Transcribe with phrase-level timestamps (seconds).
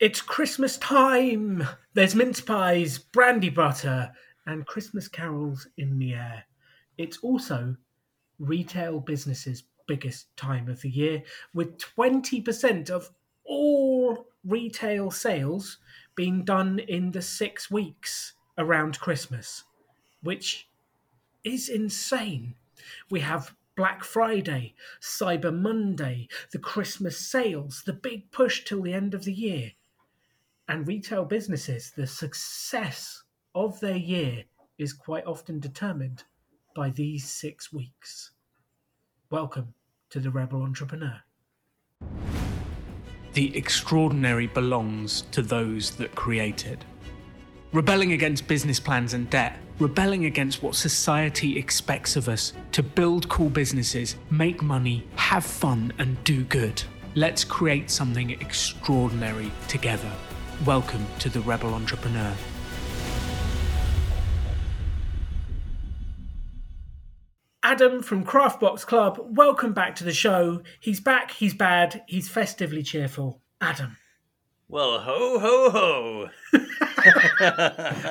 [0.00, 1.62] It's Christmas time.
[1.92, 4.10] There's mince pies, brandy butter,
[4.46, 6.44] and Christmas carols in the air.
[6.96, 7.76] It's also
[8.38, 13.10] retail businesses' biggest time of the year, with 20% of
[13.44, 15.76] all retail sales
[16.14, 19.64] being done in the six weeks around Christmas,
[20.22, 20.70] which
[21.44, 22.54] is insane.
[23.10, 29.12] We have Black Friday, Cyber Monday, the Christmas sales, the big push till the end
[29.12, 29.72] of the year.
[30.70, 33.24] And retail businesses, the success
[33.56, 34.44] of their year
[34.78, 36.22] is quite often determined
[36.76, 38.30] by these six weeks.
[39.30, 39.74] Welcome
[40.10, 41.20] to the Rebel Entrepreneur.
[43.32, 46.84] The extraordinary belongs to those that create it.
[47.72, 53.28] Rebelling against business plans and debt, rebelling against what society expects of us to build
[53.28, 56.80] cool businesses, make money, have fun, and do good.
[57.16, 60.12] Let's create something extraordinary together.
[60.66, 62.34] Welcome to the Rebel Entrepreneur.
[67.62, 70.60] Adam from Craftbox Club, welcome back to the show.
[70.78, 73.40] He's back, he's bad, he's festively cheerful.
[73.62, 73.96] Adam.
[74.68, 76.60] Well, ho, ho, ho.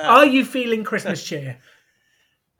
[0.00, 1.58] Are you feeling Christmas cheer?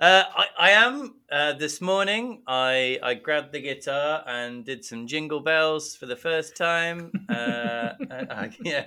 [0.00, 1.16] Uh, I, I, am.
[1.30, 6.16] Uh, this morning, I, I grabbed the guitar and did some jingle bells for the
[6.16, 7.12] first time.
[7.28, 8.86] Uh, I, yeah,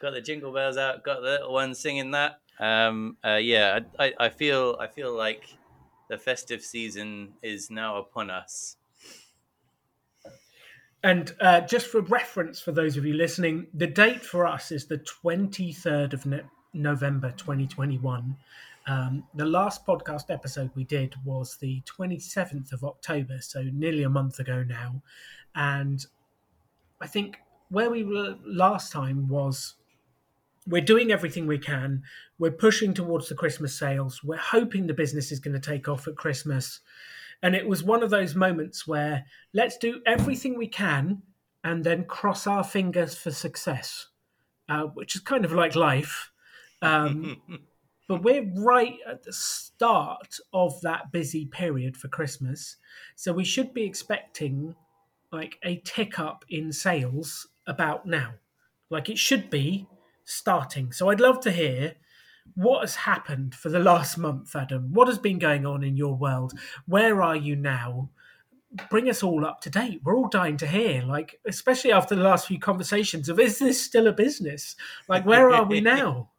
[0.00, 2.40] got the jingle bells out, got the little one singing that.
[2.60, 5.56] Um, uh, yeah, I, I feel I feel like
[6.08, 8.76] the festive season is now upon us.
[11.02, 14.86] And uh, just for reference, for those of you listening, the date for us is
[14.86, 18.36] the 23rd of ne- November 2021.
[18.88, 24.08] Um, the last podcast episode we did was the 27th of October, so nearly a
[24.08, 25.02] month ago now.
[25.54, 26.04] And
[27.00, 29.74] I think where we were last time was
[30.68, 32.02] we're doing everything we can.
[32.38, 34.22] We're pushing towards the Christmas sales.
[34.22, 36.80] We're hoping the business is going to take off at Christmas.
[37.42, 39.24] And it was one of those moments where
[39.54, 41.22] let's do everything we can
[41.64, 44.08] and then cross our fingers for success,
[44.68, 46.30] uh, which is kind of like life.
[46.82, 47.40] Um,
[48.08, 52.76] but we're right at the start of that busy period for Christmas.
[53.16, 54.74] So we should be expecting
[55.32, 58.34] like a tick up in sales about now.
[58.90, 59.86] Like it should be
[60.28, 60.92] starting.
[60.92, 61.94] So I'd love to hear
[62.54, 64.92] what has happened for the last month, Adam.
[64.92, 66.52] What has been going on in your world?
[66.86, 68.10] Where are you now?
[68.90, 70.00] Bring us all up to date.
[70.04, 73.80] We're all dying to hear, like, especially after the last few conversations of is this
[73.80, 74.76] still a business?
[75.08, 76.30] Like, where are we now?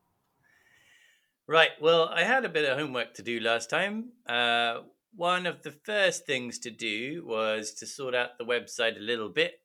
[1.48, 1.72] Right.
[1.82, 4.10] Well, I had a bit of homework to do last time.
[4.28, 4.82] Uh,
[5.16, 9.30] one of the first things to do was to sort out the website a little
[9.30, 9.59] bit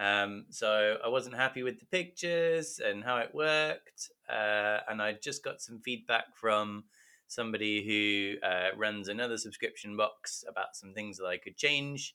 [0.00, 4.10] um, so I wasn't happy with the pictures and how it worked.
[4.28, 6.84] Uh, and I just got some feedback from
[7.28, 12.14] somebody who uh, runs another subscription box about some things that I could change.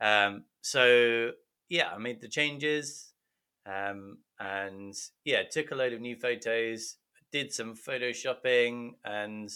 [0.00, 1.30] Um, so
[1.68, 3.12] yeah, I made the changes.
[3.64, 6.96] Um, and yeah, took a load of new photos,
[7.30, 9.48] did some photoshopping and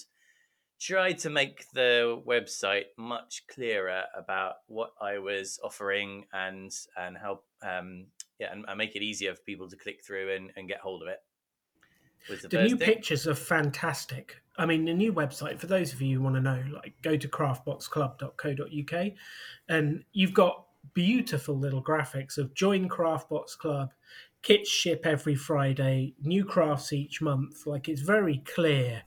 [0.84, 7.40] tried to make the website much clearer about what I was offering and and how
[7.62, 8.06] um,
[8.38, 11.02] yeah and, and, make it easier for people to click through and, and get hold
[11.02, 11.20] of it.
[12.28, 12.86] The, the new thing.
[12.86, 14.36] pictures are fantastic.
[14.58, 17.16] I mean, the new website for those of you who want to know, like go
[17.16, 19.12] to craftboxclub.co.uk,
[19.68, 23.90] and you've got beautiful little graphics of join Craftbox Club,
[24.42, 27.66] kits ship every Friday, new crafts each month.
[27.66, 29.02] Like it's very clear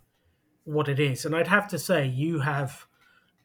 [0.68, 1.26] what it is.
[1.26, 2.86] And I'd have to say, you have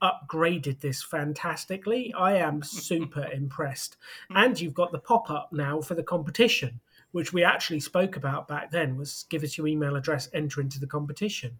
[0.02, 2.12] upgraded this fantastically.
[2.18, 3.96] I am super impressed.
[4.30, 6.80] And you've got the pop up now for the competition,
[7.12, 10.80] which we actually spoke about back then was give us your email address, enter into
[10.80, 11.58] the competition.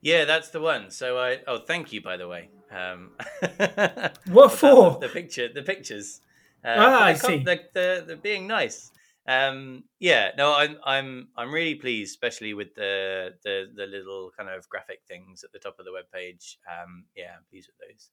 [0.00, 0.90] Yeah, that's the one.
[0.90, 2.48] So I oh thank you by the way.
[2.70, 3.10] Um,
[4.32, 4.98] what for?
[4.98, 6.22] The picture the pictures.
[6.64, 7.38] Uh, ah, I see.
[7.38, 8.92] The, the, the being nice.
[9.30, 14.48] Um, yeah, no, I'm I'm I'm really pleased, especially with the the the little kind
[14.50, 16.58] of graphic things at the top of the web page.
[16.68, 18.10] Um, yeah, I'm pleased with those,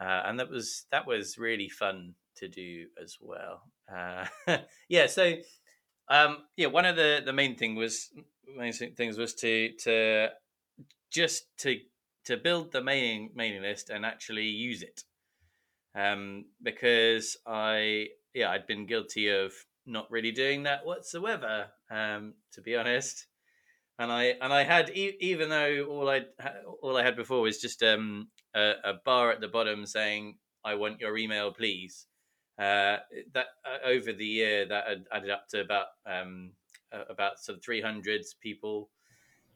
[0.00, 3.62] uh, and that was that was really fun to do as well.
[3.92, 4.26] Uh,
[4.88, 5.34] yeah, so
[6.08, 8.10] um, yeah, one of the the main thing was
[8.56, 10.28] main things was to to
[11.10, 11.80] just to
[12.26, 15.04] to build the mailing mailing list and actually use it,
[15.94, 19.52] um, because I yeah I'd been guilty of
[19.88, 23.26] not really doing that whatsoever, um, to be honest.
[23.98, 26.22] And I and I had even though all I
[26.82, 30.76] all I had before was just um, a, a, bar at the bottom saying I
[30.76, 32.06] want your email, please.
[32.58, 32.98] uh,
[33.32, 36.50] that uh, over the year that had added up to about um,
[36.92, 38.90] uh, about sort of 300 people.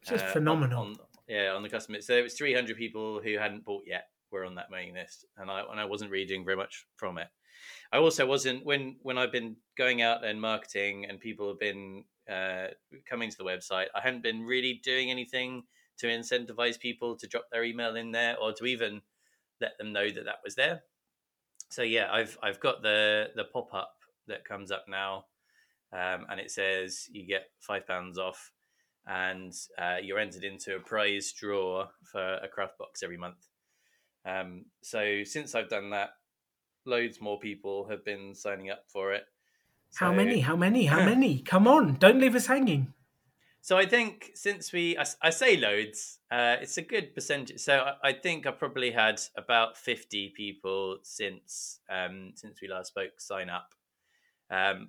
[0.04, 0.82] Just phenomenal.
[0.82, 0.96] On, on,
[1.28, 2.00] yeah, on the customer.
[2.00, 5.50] So it was 300 people who hadn't bought yet were on that mailing list, and
[5.50, 7.28] I and I wasn't reading very much from it.
[7.92, 12.04] I also wasn't when when I've been going out and marketing, and people have been
[12.30, 12.68] uh,
[13.08, 13.86] coming to the website.
[13.94, 15.64] I hadn't been really doing anything
[15.98, 19.02] to incentivize people to drop their email in there, or to even
[19.60, 20.82] let them know that that was there.
[21.68, 23.94] So yeah, I've I've got the the pop up
[24.26, 25.26] that comes up now,
[25.92, 28.52] um, and it says you get five pounds off,
[29.06, 33.48] and uh, you're entered into a prize draw for a craft box every month.
[34.24, 36.10] Um, so since I've done that,
[36.84, 39.24] loads more people have been signing up for it.
[39.90, 40.40] So, how many?
[40.40, 40.86] How many?
[40.86, 41.40] How many?
[41.40, 42.92] Come on, don't leave us hanging.
[43.64, 47.60] So I think since we, I, I say loads, uh, it's a good percentage.
[47.60, 52.88] So I, I, think I probably had about fifty people since um, since we last
[52.88, 53.72] spoke sign up.
[54.50, 54.88] Um,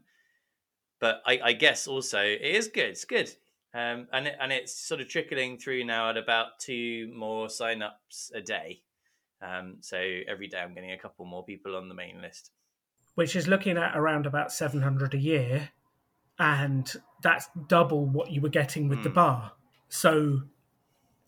[1.00, 2.90] but I, I, guess also it is good.
[2.90, 3.30] It's good,
[3.75, 7.84] um, and it, and it's sort of trickling through now at about two more sign
[7.84, 8.81] ups a day.
[9.44, 9.98] Um, so
[10.28, 12.51] every day I'm getting a couple more people on the main list.
[13.16, 15.69] Which is looking at around about 700 a year.
[16.40, 16.92] And
[17.22, 19.04] that's double what you were getting with mm.
[19.04, 19.16] the hmm.
[19.16, 19.51] bar.
[19.90, 20.42] So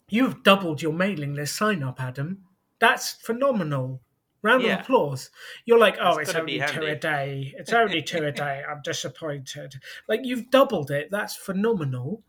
[0.09, 2.43] you've doubled your mailing list sign up, Adam.
[2.79, 4.01] That's phenomenal.
[4.41, 4.75] Round yeah.
[4.75, 5.29] of applause.
[5.65, 7.53] You're like, oh, it's, it's only two a day.
[7.57, 8.63] It's only two a day.
[8.67, 9.75] I'm disappointed.
[10.07, 11.09] Like you've doubled it.
[11.11, 12.23] That's phenomenal.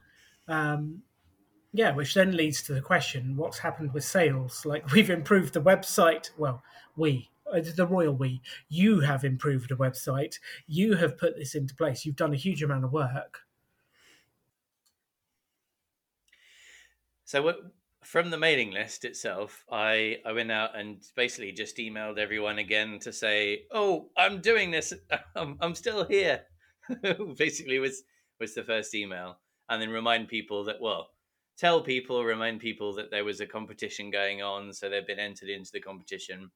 [0.49, 1.03] Um,
[1.73, 4.65] yeah, which then leads to the question what's happened with sales?
[4.65, 6.31] Like, we've improved the website.
[6.37, 6.63] Well,
[6.97, 10.39] we, uh, the royal we, you have improved the website.
[10.67, 12.05] You have put this into place.
[12.05, 13.41] You've done a huge amount of work.
[17.25, 17.53] So,
[18.05, 23.01] from the mailing list itself, I, I went out and basically just emailed everyone again
[23.01, 24.93] to say, "Oh, I'm doing this.
[25.35, 26.43] I'm, I'm still here."
[27.37, 28.05] basically, was
[28.39, 29.39] was the first email,
[29.69, 31.11] and then remind people that well,
[31.56, 35.49] tell people, remind people that there was a competition going on, so they've been entered
[35.49, 36.50] into the competition.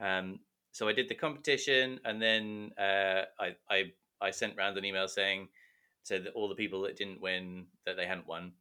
[0.00, 0.40] Um,
[0.72, 5.08] so I did the competition, and then uh, I, I I sent round an email
[5.08, 5.48] saying
[6.06, 8.52] to the, all the people that didn't win that they hadn't won,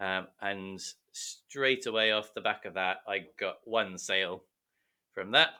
[0.00, 0.80] um, and
[1.12, 4.42] straight away off the back of that, I got one sale
[5.14, 5.50] from that,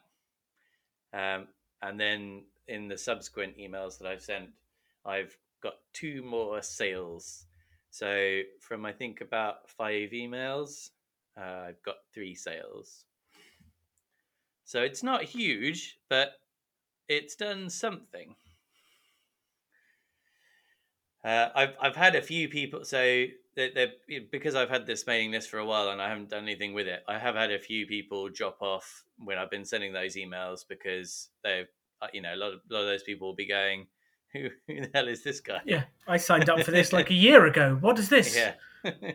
[1.12, 1.46] um,
[1.82, 4.50] and then in the subsequent emails that I've sent,
[5.06, 7.46] I've got two more sales
[7.90, 10.90] so from I think about five emails,
[11.36, 13.04] uh, I've got three sales.
[14.64, 16.32] So it's not huge, but
[17.08, 18.36] it's done something.
[21.24, 23.26] Uh, I've I've had a few people so
[23.56, 23.92] they
[24.30, 26.86] because I've had this mailing list for a while and I haven't done anything with
[26.86, 27.02] it.
[27.08, 31.30] I have had a few people drop off when I've been sending those emails because
[31.42, 31.66] they've
[32.00, 33.88] uh, you know a lot of a lot of those people will be going,
[34.32, 35.60] who, who the hell is this guy?
[35.64, 37.78] Yeah, I signed up for this like a year ago.
[37.80, 38.36] What is this?
[38.36, 38.54] Yeah.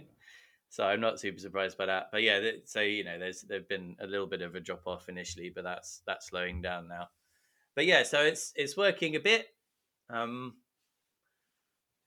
[0.69, 2.09] so I'm not super surprised by that.
[2.11, 5.09] But yeah, so you know, there's there've been a little bit of a drop off
[5.09, 7.09] initially, but that's that's slowing down now.
[7.75, 9.47] But yeah, so it's it's working a bit.
[10.09, 10.55] Um,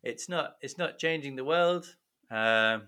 [0.03, 1.87] it's not it's not changing the world.
[2.31, 2.79] Uh,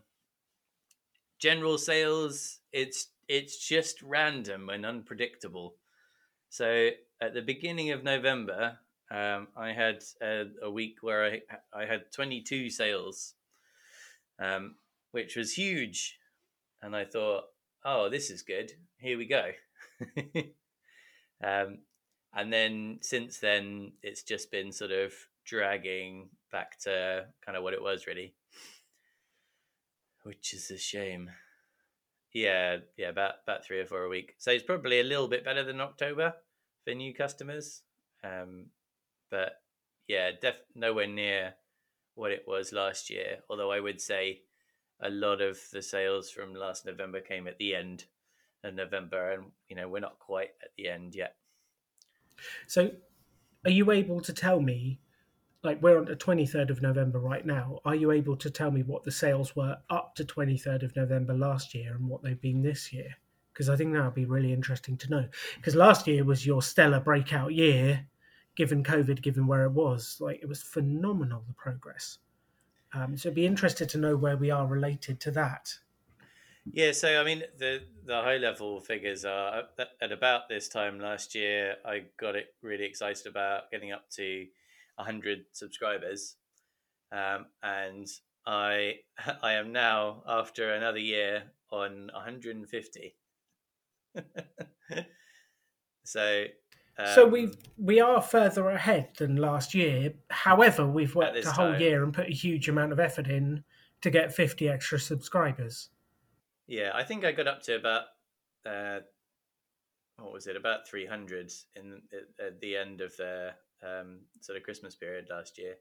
[1.39, 5.77] general sales, it's it's just random and unpredictable.
[6.49, 8.79] So at the beginning of November,
[9.11, 11.41] um, I had a, a, week where I
[11.73, 13.35] I had 22 sales,
[14.39, 14.75] um,
[15.13, 16.19] which was huge,
[16.83, 17.45] and I thought,
[17.85, 18.73] oh, this is good.
[18.99, 19.51] Here we go.
[21.43, 21.79] um,
[22.35, 25.15] and then since then, it's just been sort of
[25.47, 28.35] dragging back to kind of what it was really,
[30.25, 31.31] which is a shame.
[32.35, 34.35] Yeah, yeah, about about three or four a week.
[34.37, 36.35] So it's probably a little bit better than October
[36.85, 37.81] for new customers.
[38.23, 38.67] Um,
[39.31, 39.61] but
[40.07, 41.55] yeah, def- nowhere near
[42.15, 43.39] what it was last year.
[43.49, 44.43] Although I would say
[45.01, 48.05] a lot of the sales from last November came at the end
[48.65, 51.37] of November, and you know we're not quite at the end yet.
[52.67, 52.91] So,
[53.65, 55.01] are you able to tell me?
[55.65, 57.81] Like we're on the twenty third of November right now.
[57.85, 60.95] Are you able to tell me what the sales were up to twenty third of
[60.95, 63.17] November last year and what they've been this year?
[63.53, 65.29] Because I think that would be really interesting to know.
[65.57, 68.07] Because last year was your stellar breakout year,
[68.59, 70.17] given COVID, given where it was.
[70.21, 72.19] Like it was phenomenal the progress.
[72.93, 75.73] Um, so I'd be interested to know where we are related to that.
[76.71, 79.63] Yeah, so I mean the the high level figures are
[80.03, 81.77] at about this time last year.
[81.87, 84.47] I got it really excited about getting up to
[84.99, 86.35] hundred subscribers,
[87.13, 88.09] um, and
[88.45, 88.97] I
[89.43, 93.15] I am now after another year on 150.
[96.05, 96.45] so
[97.07, 100.15] so Um, we we are further ahead than last year.
[100.31, 101.81] However, we've worked a whole time.
[101.81, 103.65] year and put a huge amount of effort in
[104.01, 105.91] to get 50 extra subscribers.
[106.67, 108.03] Yeah, I think I got up to about
[108.67, 109.01] uh,
[110.17, 110.57] what was it?
[110.57, 113.53] About three hundred in at, at the end of the
[113.83, 115.77] um, sort of Christmas period last year.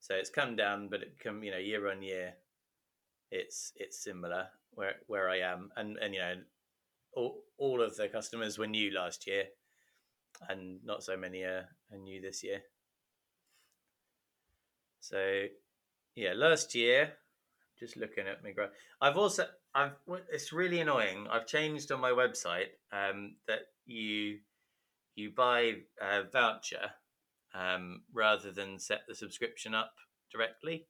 [0.00, 2.34] So it's come down, but it come you know year on year,
[3.30, 6.34] it's it's similar where where I am, and and you know
[7.12, 9.44] all all of the customers were new last year,
[10.48, 12.62] and not so many are, are new this year.
[15.00, 15.44] So
[16.14, 17.12] yeah, last year
[17.78, 18.70] just looking at my graph.
[19.00, 19.92] I've also I've
[20.32, 21.26] it's really annoying.
[21.30, 24.38] I've changed on my website um, that you
[25.14, 26.90] you buy a voucher
[27.54, 29.92] um, rather than set the subscription up
[30.32, 30.86] directly,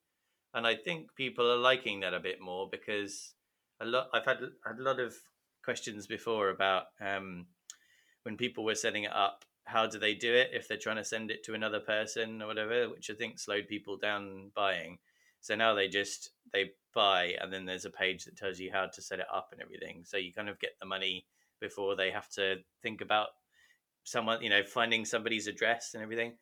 [0.53, 3.35] and I think people are liking that a bit more because
[3.81, 5.15] a lot I've had had a lot of
[5.65, 7.47] questions before about um,
[8.25, 9.45] when people were setting it up.
[9.67, 12.49] How do they do it if they're trying to send it to another person or
[12.49, 14.99] whatever, which I think slowed people down buying.
[15.41, 18.87] So now they just they buy, and then there's a page that tells you how
[18.87, 20.03] to set it up and everything.
[20.05, 21.27] So you kind of get the money
[21.61, 23.29] before they have to think about
[24.05, 26.35] someone, you know, finding somebody's address and everything.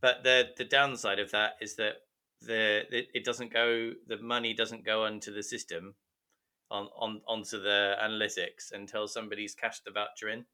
[0.00, 1.94] But the the downside of that is that
[2.42, 5.94] the it, doesn't go, the money doesn't go onto the system,
[6.70, 10.44] on on onto the analytics until somebody's cashed the voucher in.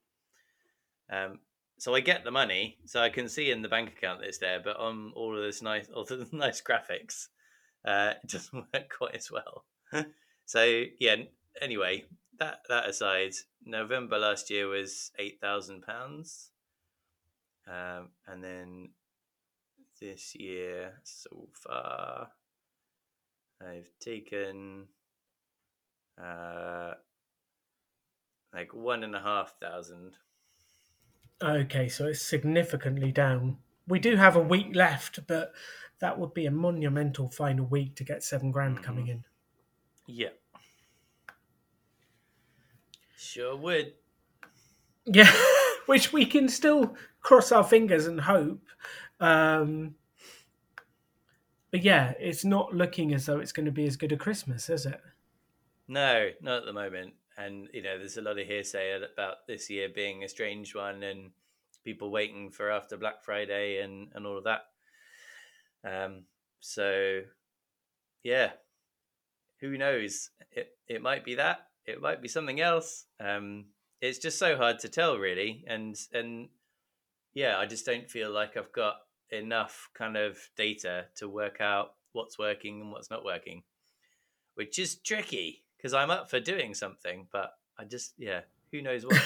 [1.10, 1.40] Um,
[1.78, 4.38] so I get the money, so I can see in the bank account that it's
[4.38, 7.28] there, but on all of this nice, all the nice graphics,
[7.84, 9.64] uh, it doesn't work quite as well.
[10.46, 11.16] so yeah.
[11.60, 12.04] Anyway,
[12.38, 13.32] that that aside,
[13.64, 16.50] November last year was eight thousand pounds,
[17.66, 18.90] um, and then
[20.00, 22.28] this year so far,
[23.60, 24.86] I've taken
[26.22, 26.92] uh,
[28.54, 30.16] like one and a half thousand.
[31.42, 33.56] Okay, so it's significantly down.
[33.88, 35.52] We do have a week left, but
[36.00, 39.24] that would be a monumental final week to get seven grand coming in.
[40.06, 40.30] Yeah.
[43.16, 43.94] Sure would.
[45.06, 45.32] Yeah,
[45.86, 48.62] which we can still cross our fingers and hope.
[49.18, 49.94] Um,
[51.70, 54.68] but yeah, it's not looking as though it's going to be as good a Christmas,
[54.68, 55.00] is it?
[55.86, 57.14] No, not at the moment.
[57.40, 61.02] And you know, there's a lot of hearsay about this year being a strange one,
[61.02, 61.30] and
[61.84, 64.62] people waiting for after Black Friday and and all of that.
[65.84, 66.24] Um,
[66.60, 67.22] so
[68.22, 68.50] yeah,
[69.60, 70.30] who knows?
[70.52, 71.68] It it might be that.
[71.86, 73.06] It might be something else.
[73.18, 73.66] Um,
[74.00, 75.64] it's just so hard to tell, really.
[75.66, 76.48] And and
[77.32, 78.96] yeah, I just don't feel like I've got
[79.30, 83.62] enough kind of data to work out what's working and what's not working,
[84.54, 89.06] which is tricky because I'm up for doing something, but I just yeah, who knows
[89.06, 89.22] what.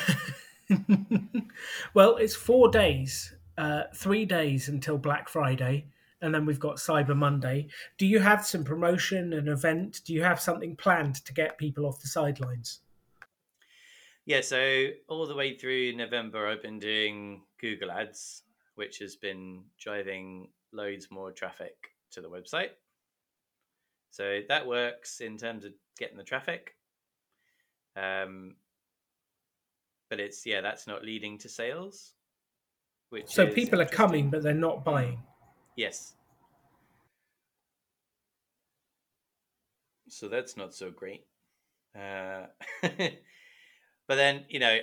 [1.94, 5.86] well, it's four days, uh, three days until Black Friday,
[6.20, 7.66] and then we've got Cyber Monday.
[7.98, 10.02] Do you have some promotion, an event?
[10.04, 12.80] Do you have something planned to get people off the sidelines?
[14.24, 18.42] Yeah, so all the way through November, I've been doing Google Ads,
[18.76, 22.70] which has been driving loads more traffic to the website.
[24.14, 26.76] So that works in terms of getting the traffic.
[27.96, 28.54] Um,
[30.08, 32.12] but it's yeah, that's not leading to sales.
[33.10, 35.18] Which So people are coming, but they're not buying.
[35.76, 36.14] Yes.
[40.08, 41.24] So that's not so great.
[41.98, 42.46] Uh,
[42.82, 44.78] but then, you know,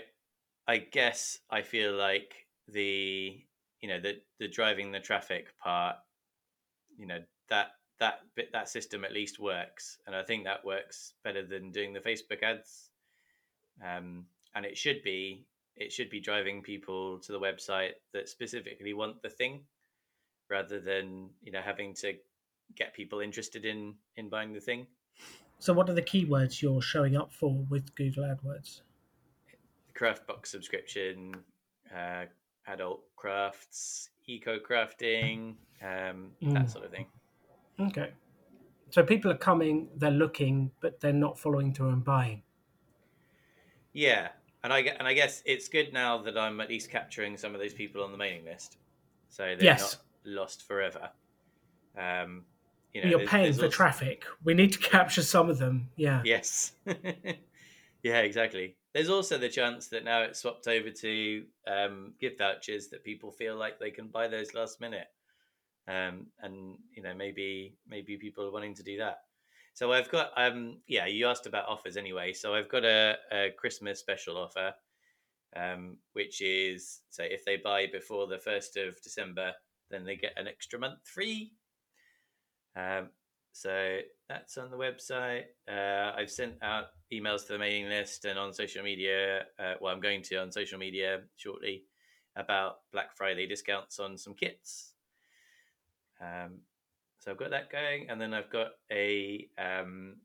[0.67, 2.33] I guess I feel like
[2.67, 3.39] the,
[3.79, 5.95] you know, the the driving the traffic part,
[6.97, 7.19] you know,
[7.49, 7.67] that
[8.01, 11.93] that bit that system at least works, and I think that works better than doing
[11.93, 12.89] the Facebook ads.
[13.81, 15.45] Um, and it should be
[15.77, 19.61] it should be driving people to the website that specifically want the thing
[20.49, 22.13] rather than you know having to
[22.75, 24.85] get people interested in in buying the thing
[25.59, 28.81] So, what are the keywords you're showing up for with Google AdWords?
[29.93, 31.35] craft box subscription
[31.95, 32.25] uh,
[32.67, 36.53] adult crafts eco crafting um, Mm.
[36.53, 37.05] that sort of thing
[37.79, 38.11] Okay.
[38.89, 42.43] So people are coming, they're looking, but they're not following through and buying.
[43.93, 44.29] yeah
[44.63, 47.59] and i and i guess it's good now that i'm at least capturing some of
[47.59, 48.77] those people on the mailing list
[49.29, 49.81] so they're Yes.
[50.25, 51.09] not lost forever
[51.97, 52.45] um
[52.93, 54.25] you know You're there's- paying there's for also- traffic.
[54.43, 55.89] We need to capture some of them.
[55.95, 56.21] Yeah.
[56.25, 56.73] Yes.
[58.03, 58.75] yeah, exactly.
[58.93, 63.31] There's also the chance that now it's swapped over to um, gift vouchers that people
[63.31, 65.07] feel like they can buy those last minute,
[65.87, 69.19] um, and you know maybe maybe people are wanting to do that.
[69.73, 72.33] So I've got um yeah you asked about offers anyway.
[72.33, 74.73] So I've got a, a Christmas special offer,
[75.55, 79.53] um, which is so if they buy before the first of December,
[79.89, 81.53] then they get an extra month free.
[82.75, 83.09] Um,
[83.53, 85.43] so that's on the website.
[85.69, 89.41] Uh, I've sent out emails to the mailing list and on social media.
[89.59, 91.83] Uh, well, I'm going to on social media shortly
[92.37, 94.93] about Black Friday discounts on some kits.
[96.21, 96.61] Um,
[97.19, 100.17] so I've got that going, and then I've got a um,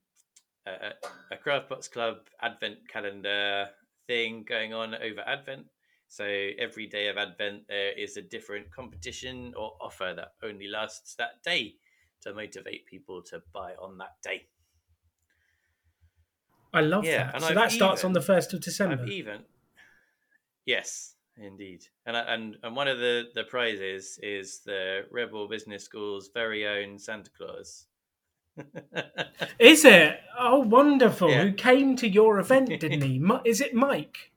[0.66, 0.92] a,
[1.32, 3.68] a Craftbox Club Advent calendar
[4.06, 5.66] thing going on over Advent.
[6.08, 11.14] So every day of Advent, there is a different competition or offer that only lasts
[11.16, 11.74] that day
[12.22, 14.46] to motivate people to buy on that day.
[16.72, 17.40] I love Yeah, that.
[17.40, 19.02] So I've that starts on the 1st of December.
[19.02, 19.44] I've even,
[20.64, 26.28] yes, indeed, and and and one of the the prizes is the Rebel Business School's
[26.32, 27.86] very own Santa Claus.
[29.58, 30.18] Is it?
[30.38, 31.30] Oh, wonderful.
[31.30, 31.44] Yeah.
[31.44, 33.22] Who came to your event, didn't he?
[33.44, 34.32] Is it Mike?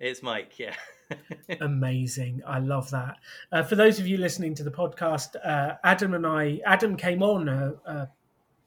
[0.00, 0.74] it's Mike, yeah.
[1.60, 2.42] Amazing.
[2.46, 3.16] I love that.
[3.50, 7.22] Uh, for those of you listening to the podcast, uh, Adam and I, Adam came
[7.22, 8.08] on a, a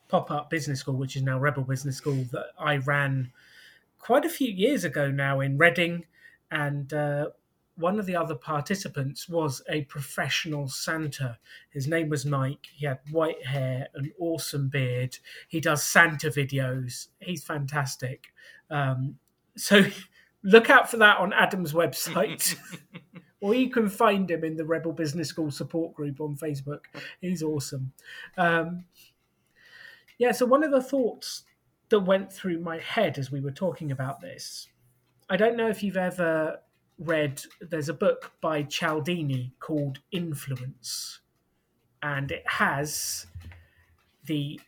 [0.07, 3.31] pop up business school, which is now Rebel Business School, that I ran
[3.99, 6.05] quite a few years ago now in Reading.
[6.49, 7.27] And uh,
[7.75, 11.37] one of the other participants was a professional Santa.
[11.71, 12.67] His name was Mike.
[12.73, 15.17] He had white hair, an awesome beard.
[15.47, 17.07] He does Santa videos.
[17.19, 18.33] He's fantastic.
[18.69, 19.17] Um,
[19.55, 19.83] so
[20.43, 22.55] look out for that on Adam's website.
[23.41, 26.81] or you can find him in the Rebel Business School support group on Facebook.
[27.21, 27.93] He's awesome.
[28.37, 28.85] Um,
[30.17, 31.43] yeah, so one of the thoughts
[31.89, 34.67] that went through my head as we were talking about this,
[35.29, 36.59] I don't know if you've ever
[37.01, 41.19] read, there's a book by Cialdini called Influence,
[42.01, 43.25] and it has
[44.25, 44.59] the.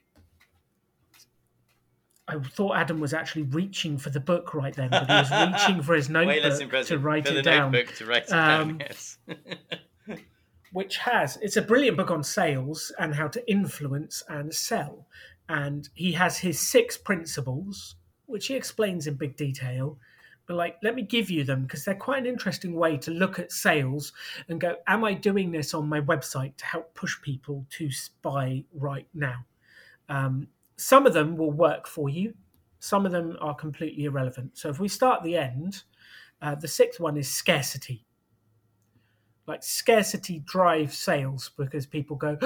[2.27, 5.31] I thought Adam was actually reaching for the book right then, but he was
[5.67, 8.79] reaching for his notebook to write it down to write it Um, down.
[8.79, 9.17] Yes.
[10.71, 15.05] which has it's a brilliant book on sales and how to influence and sell
[15.47, 19.99] and he has his six principles which he explains in big detail
[20.45, 23.39] but like let me give you them because they're quite an interesting way to look
[23.39, 24.11] at sales
[24.49, 27.89] and go am i doing this on my website to help push people to
[28.21, 29.45] buy right now?
[30.09, 32.33] Um, some of them will work for you.
[32.79, 34.57] Some of them are completely irrelevant.
[34.57, 35.83] So if we start at the end
[36.41, 38.05] uh, the sixth one is scarcity.
[39.47, 42.37] Like scarcity drives sales because people go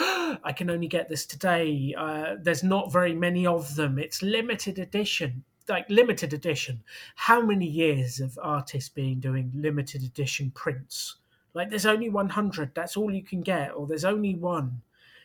[0.43, 1.95] i can only get this today.
[1.97, 3.97] Uh, there's not very many of them.
[3.97, 6.83] It's limited edition like limited edition.
[7.15, 11.15] How many years of artists being doing limited edition prints?
[11.53, 14.81] Like there's only 100 that's all you can get or there's only one.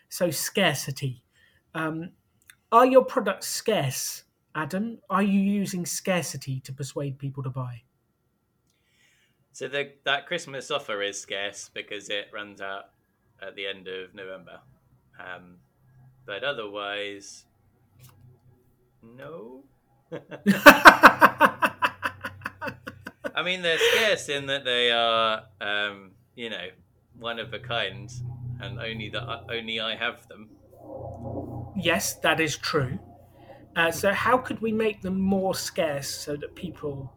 [0.09, 1.23] So scarcity.
[1.75, 2.11] Um,
[2.71, 4.25] are your products scarce
[4.55, 4.99] adam?
[5.11, 7.83] Are you using scarcity to persuade people to buy?
[9.53, 12.91] So the, that Christmas offer is scarce because it runs out
[13.43, 14.61] at the end of November.
[15.21, 15.57] Um,
[16.25, 17.45] but otherwise,
[19.03, 19.65] no.
[23.35, 26.69] I mean, they're scarce in that they are, um, you know,
[27.19, 28.11] one of a kind,
[28.61, 30.51] and only that only I have them.
[31.77, 32.99] Yes, that is true.
[33.75, 37.13] Uh, so, how could we make them more scarce so that people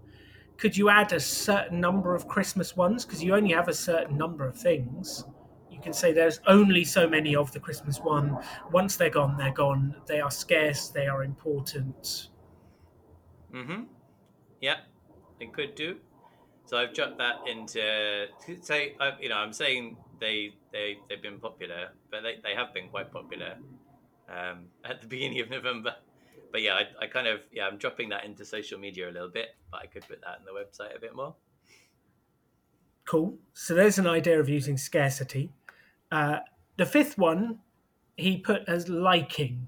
[0.57, 4.17] could you add a certain number of Christmas ones because you only have a certain
[4.17, 5.25] number of things?
[5.69, 8.37] You can say there's only so many of the Christmas one.
[8.71, 9.95] Once they're gone, they're gone.
[10.07, 10.87] They are scarce.
[10.87, 12.29] They are important.
[13.55, 13.83] Mm-hmm.
[14.61, 14.81] Yeah,
[15.39, 15.97] it could do.
[16.65, 18.27] So I've dropped that into
[18.61, 22.73] say, I- you know, I'm saying they they they've been popular, but they, they have
[22.73, 23.57] been quite popular
[24.29, 25.95] um, at the beginning of November.
[26.51, 29.29] But yeah, I, I kind of yeah, I'm dropping that into social media a little
[29.29, 31.35] bit, but I could put that in the website a bit more.
[33.05, 33.37] Cool.
[33.53, 35.51] So there's an idea of using scarcity.
[36.11, 36.39] Uh,
[36.77, 37.59] the fifth one
[38.17, 39.67] he put as liking,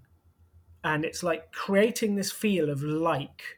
[0.84, 3.57] and it's like creating this feel of like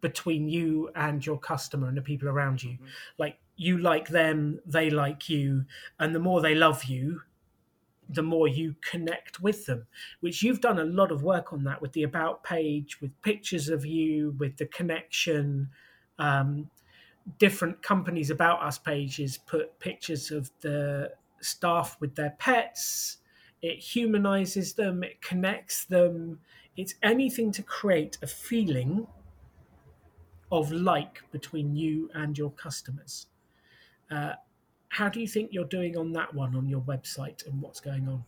[0.00, 2.78] between you and your customer and the people around you.
[3.18, 5.64] Like you like them, they like you,
[5.98, 7.22] and the more they love you,
[8.08, 9.86] the more you connect with them.
[10.20, 13.68] Which you've done a lot of work on that with the about page, with pictures
[13.68, 15.70] of you, with the connection.
[16.18, 16.70] Um,
[17.38, 23.18] different companies about us pages put pictures of the staff with their pets
[23.60, 26.38] it humanizes them it connects them
[26.76, 29.06] it's anything to create a feeling
[30.50, 33.26] of like between you and your customers
[34.10, 34.32] uh,
[34.90, 38.08] how do you think you're doing on that one on your website and what's going
[38.08, 38.24] on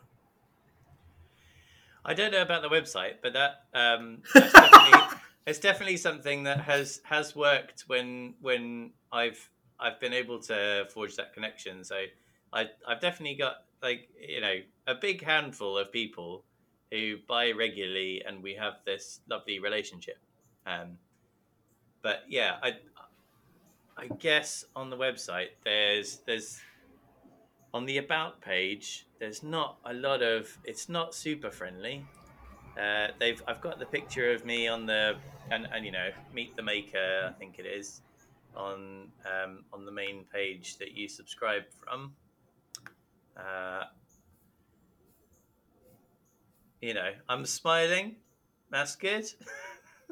[2.04, 6.62] I don't know about the website, but that um, that's definitely, it's definitely something that
[6.62, 11.84] has has worked when when I've I've been able to forge that connection.
[11.84, 12.04] So
[12.52, 14.56] I I've definitely got like you know
[14.86, 16.44] a big handful of people
[16.90, 20.18] who buy regularly, and we have this lovely relationship.
[20.66, 20.98] Um,
[22.02, 22.76] but yeah, I
[23.96, 26.60] I guess on the website there's there's
[27.72, 32.04] on the about page there's not a lot of it's not super friendly.
[32.80, 35.16] Uh, they've I've got the picture of me on the
[35.50, 38.00] and, and you know meet the maker I think it is
[38.56, 42.12] on um, on the main page that you subscribe from.
[43.36, 43.84] Uh,
[46.80, 48.16] you know, I'm smiling.
[48.70, 49.26] That's good.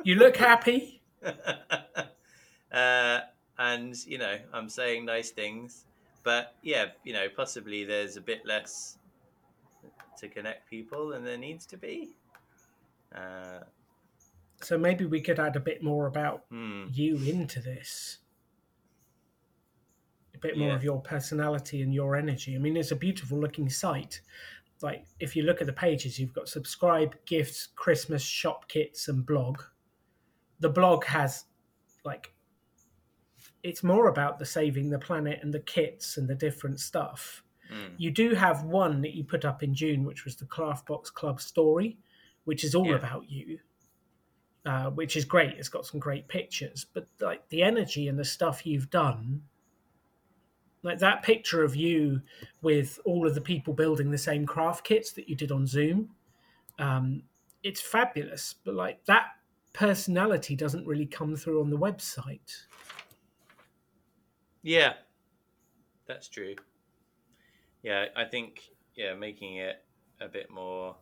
[0.05, 0.98] You look happy.
[2.73, 3.21] uh,
[3.59, 5.85] and you know, I'm saying nice things,
[6.23, 8.99] but yeah, you know, possibly there's a bit less
[10.19, 12.17] to connect people than there needs to be.
[13.15, 13.61] Uh,
[14.61, 16.87] So maybe we could add a bit more about hmm.
[16.93, 18.19] you into this.
[20.35, 20.75] A bit more Yeah.
[20.75, 22.57] of your personality and your energy.
[22.57, 24.21] I mean, it's a beautiful looking site.
[24.83, 29.25] Like, if you look at the pages, you've got subscribe, gifts, Christmas, shop kits, and
[29.25, 29.63] blog.
[30.61, 31.45] The blog has,
[32.05, 32.33] like,
[33.63, 37.43] it's more about the saving the planet and the kits and the different stuff.
[37.73, 37.95] Mm.
[37.99, 41.11] You do have one that you put up in June, which was the Craft Box
[41.11, 41.99] Club story,
[42.45, 42.97] which is all Yeah.
[42.97, 43.61] about you,
[44.65, 45.55] uh, which is great.
[45.59, 49.43] It's got some great pictures, but like the energy and the stuff you've done,
[50.83, 52.23] like that picture of you
[52.63, 56.15] with all of the people building the same craft kits that you did on Zoom,
[56.79, 57.23] um,
[57.63, 58.55] it's fabulous.
[58.65, 59.27] But like that
[59.79, 62.65] personality doesn't really come through on the website.
[64.63, 64.95] Yeah,
[66.07, 66.57] that's true.
[67.85, 68.61] Yeah, I think
[68.97, 69.77] yeah, making it
[70.21, 70.97] a bit more.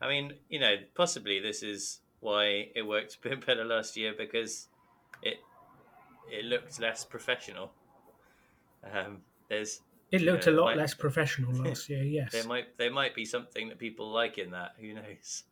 [0.00, 4.14] I mean, you know, possibly this is why it worked a bit better last year
[4.16, 4.68] because
[5.22, 5.38] it
[6.30, 7.72] it looked less professional.
[8.84, 9.80] Um, there's
[10.12, 12.04] It looked Yeah, a lot like- less professional last year.
[12.04, 12.30] Yes.
[12.30, 14.76] there might there might be something that people like in that.
[14.80, 15.42] Who knows?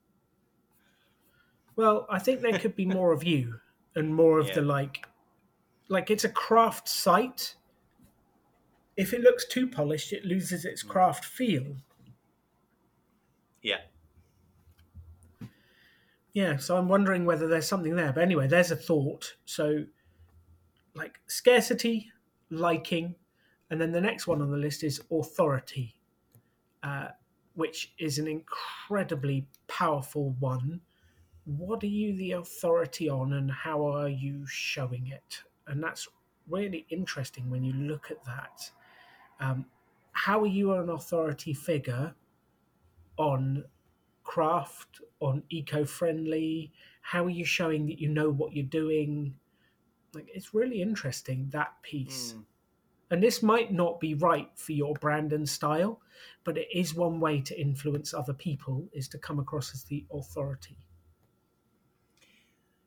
[1.77, 3.61] Well, I think there could be more of you
[3.97, 5.07] and more of the like
[5.89, 7.57] like it's a craft site.
[8.97, 11.77] If it looks too polished, it loses its craft feel.
[13.61, 13.81] Yeah,
[16.35, 18.13] Yeah, so I'm wondering whether there's something there.
[18.13, 19.37] But anyway, there's a thought.
[19.45, 19.85] So
[20.95, 22.11] like scarcity,
[22.51, 23.15] liking,
[23.71, 25.95] and then the next one on the list is authority,
[26.83, 27.09] uh,
[27.55, 30.81] which is an incredibly powerful one.
[31.45, 35.43] What are you the authority on, and how are you showing it?
[35.67, 36.09] And that's
[36.49, 38.71] really interesting when you look at that.
[39.41, 39.67] Um,
[40.13, 42.15] how are you an authority figure
[43.17, 43.65] on
[44.23, 46.73] craft, on eco-friendly?
[47.03, 49.35] How are you showing that you know what you're doing?
[50.15, 52.35] Like it's really interesting that piece.
[52.35, 52.45] Mm.
[53.11, 56.01] And this might not be right for your brand and style,
[56.43, 60.07] but it is one way to influence other people is to come across as the
[60.13, 60.79] authority.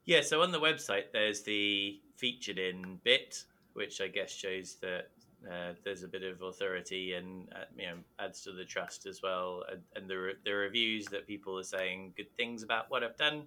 [0.08, 0.22] Yeah.
[0.22, 3.44] So on the website, there's the featured in bit,
[3.74, 5.10] which I guess shows that
[5.46, 9.22] uh, there's a bit of authority and uh, you know adds to the trust as
[9.22, 9.64] well.
[9.70, 13.18] And, and the re- the reviews that people are saying good things about what I've
[13.18, 13.44] done.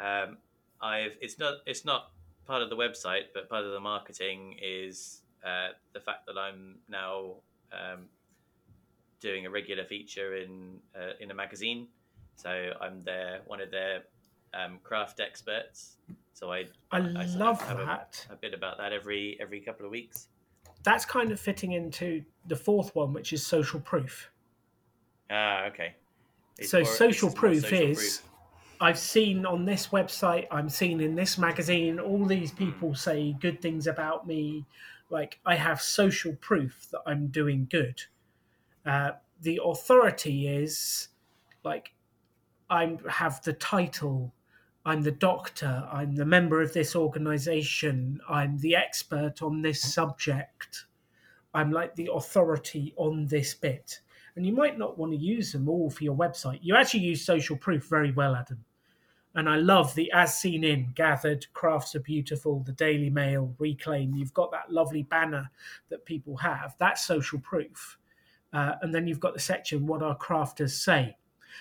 [0.00, 0.38] Um,
[0.80, 2.10] I've it's not it's not
[2.46, 6.76] part of the website, but part of the marketing is uh, the fact that I'm
[6.88, 7.34] now
[7.70, 8.06] um,
[9.20, 11.88] doing a regular feature in uh, in a magazine.
[12.36, 14.02] So I'm there, one of their
[14.56, 15.96] um, craft experts.
[16.32, 18.26] So I I, I love that.
[18.30, 20.28] a bit about that every every couple of weeks.
[20.82, 24.30] That's kind of fitting into the fourth one, which is social proof.
[25.30, 25.94] Ah, okay.
[26.58, 28.22] It's so more- social proof social is proof.
[28.80, 33.62] I've seen on this website, I'm seen in this magazine, all these people say good
[33.62, 34.66] things about me.
[35.08, 38.02] Like I have social proof that I'm doing good.
[38.84, 41.08] Uh, the authority is
[41.64, 41.94] like
[42.68, 44.32] I have the title,
[44.86, 50.86] I'm the doctor, I'm the member of this organization, I'm the expert on this subject,
[51.52, 54.00] I'm like the authority on this bit
[54.36, 56.60] and you might not want to use them all for your website.
[56.62, 58.64] You actually use social proof very well, Adam.
[59.34, 64.14] And I love the as seen in, gathered, crafts are beautiful, the Daily Mail, reclaim.
[64.14, 65.50] You've got that lovely banner
[65.88, 66.74] that people have.
[66.78, 67.98] That's social proof.
[68.52, 71.16] Uh, and then you've got the section, what our crafters say.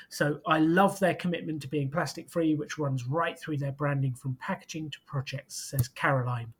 [0.09, 4.13] So I love their commitment to being plastic free, which runs right through their branding
[4.13, 6.53] from packaging to projects, says Caroline.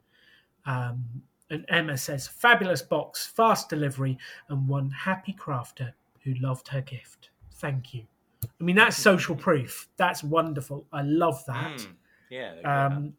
[0.64, 1.04] Um,
[1.50, 4.18] and Emma says, fabulous box, fast delivery,
[4.48, 5.92] and one happy crafter
[6.24, 7.30] who loved her gift.
[7.54, 8.02] Thank you.
[8.44, 9.88] I mean, that's social proof.
[9.96, 10.86] That's wonderful.
[10.92, 11.78] I love that.
[11.78, 11.86] Mm,
[12.30, 12.54] yeah.
[12.54, 12.96] they've got that.
[12.96, 13.14] Um,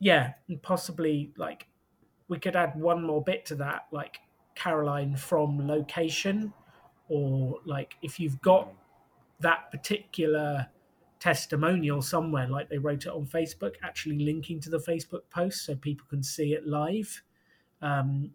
[0.00, 1.68] yeah, and possibly like
[2.28, 4.18] we could add one more bit to that, like
[4.54, 6.52] Caroline from location,
[7.12, 8.72] or like if you've got
[9.40, 10.66] that particular
[11.20, 15.74] testimonial somewhere, like they wrote it on Facebook, actually linking to the Facebook post so
[15.74, 17.22] people can see it live.
[17.82, 18.30] Um,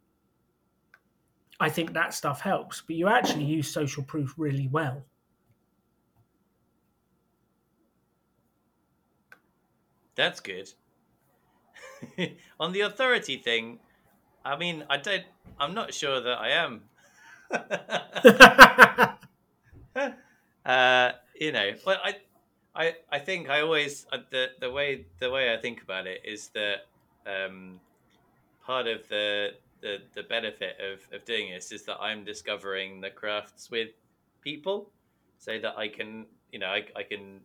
[1.59, 5.03] I think that stuff helps, but you actually use social proof really well.
[10.13, 10.71] That's good.
[12.59, 13.79] on the authority thing,
[14.45, 15.23] I mean, I don't.
[15.59, 16.83] I'm not sure that I am.
[20.65, 22.15] Uh, you know, but I,
[22.75, 26.21] I, I think I always uh, the the way the way I think about it
[26.25, 26.87] is that
[27.25, 27.79] um,
[28.65, 33.09] part of the, the the benefit of of doing this is that I'm discovering the
[33.09, 33.89] crafts with
[34.41, 34.89] people,
[35.37, 37.41] so that I can you know I, I can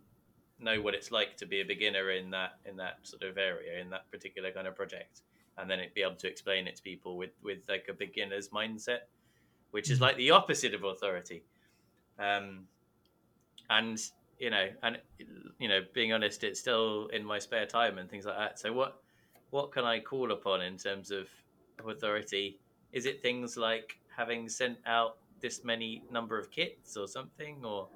[0.59, 3.81] know what it's like to be a beginner in that in that sort of area
[3.81, 5.23] in that particular kind of project
[5.59, 8.49] and then it be able to explain it to people with with like a beginner's
[8.49, 9.01] mindset
[9.73, 11.43] which is like the opposite of authority
[12.19, 12.61] um
[13.71, 13.99] and
[14.39, 14.99] you know and
[15.59, 18.73] you know being honest it's still in my spare time and things like that so
[18.73, 19.03] what
[19.51, 21.29] what can i call upon in terms of
[21.87, 22.59] authority
[22.93, 27.89] is it things like having sent out this many number of kits or something or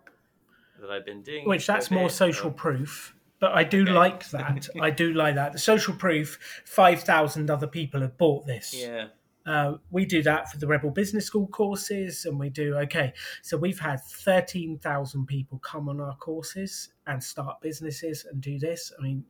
[0.80, 1.48] that I've been doing.
[1.48, 2.54] Which that's more social or...
[2.54, 3.14] proof.
[3.38, 3.92] But I do okay.
[3.92, 4.68] like that.
[4.80, 5.52] I do like that.
[5.52, 8.74] The social proof, 5,000 other people have bought this.
[8.74, 9.08] Yeah.
[9.46, 13.12] Uh, we do that for the Rebel Business School courses, and we do okay.
[13.42, 18.58] So we've had thirteen thousand people come on our courses and start businesses and do
[18.58, 18.92] this.
[18.98, 19.24] I mean,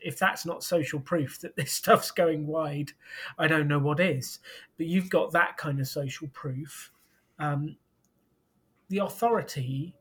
[0.00, 2.92] if that's not social proof that this stuff's going wide,
[3.38, 4.40] I don't know what is.
[4.76, 6.90] But you've got that kind of social proof.
[7.38, 7.76] Um,
[8.88, 9.94] the authority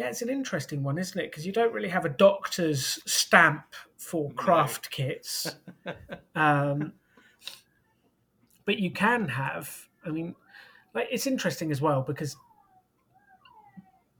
[0.00, 1.30] yeah, it's an interesting one, isn't it?
[1.30, 3.64] Because you don't really have a doctor's stamp
[3.98, 4.96] for craft no.
[4.96, 5.56] kits.
[6.34, 6.94] um,
[8.70, 10.32] but you can have, I mean,
[10.94, 12.36] like it's interesting as well because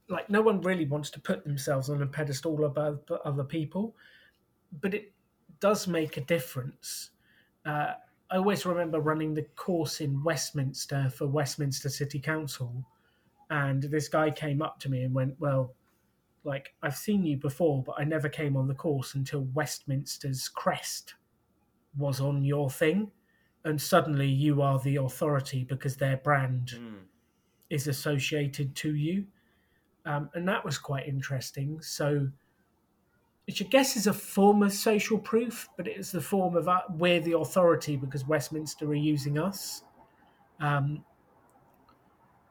[0.09, 3.95] like no one really wants to put themselves on a pedestal above other people,
[4.81, 5.13] but it
[5.61, 7.11] does make a difference.
[7.65, 7.93] Uh,
[8.29, 12.85] I always remember running the course in Westminster for Westminster City Council,
[13.51, 15.77] and this guy came up to me and went, Well,
[16.43, 21.15] like, I've seen you before, but I never came on the course until Westminster's crest
[21.97, 23.13] was on your thing.
[23.65, 26.95] And suddenly you are the authority because their brand mm.
[27.69, 29.27] is associated to you.
[30.07, 31.81] Um, and that was quite interesting.
[31.83, 32.29] So,
[33.47, 36.81] which I guess is a form of social proof, but it's the form of uh,
[36.91, 39.83] we're the authority because Westminster are using us.
[40.61, 41.05] Um,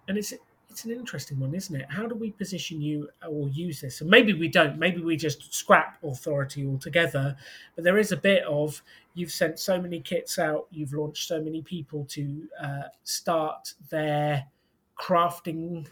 [0.08, 0.34] and it's
[0.70, 1.88] it's an interesting one, isn't it?
[1.90, 4.02] How do we position you or use this?
[4.02, 4.78] And maybe we don't.
[4.78, 7.36] Maybe we just scrap authority altogether.
[7.76, 8.82] But there is a bit of
[9.16, 14.46] you've sent so many kits out, you've launched so many people to uh, start their
[15.00, 15.88] crafting,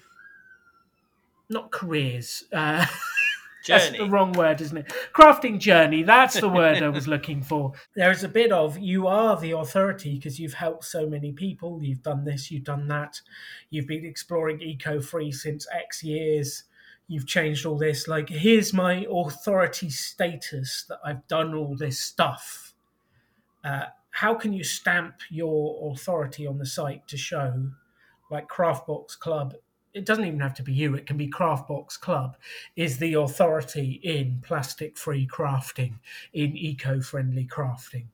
[1.50, 2.44] not careers.
[2.54, 2.86] Uh,
[3.68, 3.80] Journey.
[3.82, 4.94] That's the wrong word, isn't it?
[5.14, 6.04] Crafting journey.
[6.04, 7.74] That's the word I was looking for.
[7.96, 11.84] There is a bit of you are the authority because you've helped so many people.
[11.84, 13.20] You've done this, you've done that.
[13.70, 16.64] You've been exploring eco free since X years.
[17.10, 18.08] You've changed all this.
[18.08, 22.74] Like, here's my authority status that I've done all this stuff.
[23.64, 27.72] Uh, how can you stamp your authority on the site to show,
[28.32, 29.56] like Craftbox Club
[29.94, 32.38] it doesn't even have to be you, it can be Craftbox Club,
[32.76, 35.94] is the authority in plastic free crafting,
[36.34, 38.06] in eco friendly crafting.